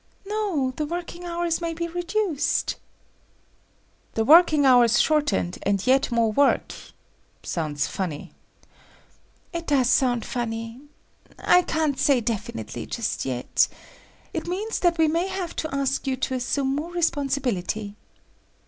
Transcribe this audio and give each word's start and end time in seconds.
"No. 0.25 0.73
The 0.77 0.87
working 0.87 1.25
hours 1.25 1.61
may 1.61 1.75
be 1.75 1.87
reduced……" 1.87 2.75
"The 4.15 4.25
working 4.25 4.65
hours 4.65 4.99
shortened 4.99 5.59
and 5.61 5.85
yet 5.85 6.09
work 6.11 6.37
more? 6.37 6.59
Sounds 7.43 7.85
funny." 7.85 8.33
"It 9.53 9.67
does 9.67 9.91
sound 9.91 10.25
funny…… 10.25 10.81
I 11.37 11.61
can't 11.61 11.99
say 11.99 12.19
definitely 12.19 12.87
just 12.87 13.25
yet…… 13.25 13.67
it 14.33 14.47
means 14.47 14.79
that 14.79 14.97
we 14.97 15.07
may 15.07 15.27
have 15.27 15.55
to 15.57 15.69
ask 15.71 16.07
you 16.07 16.15
to 16.15 16.33
assume 16.33 16.73
more 16.75 16.89
responsibility." 16.91 17.95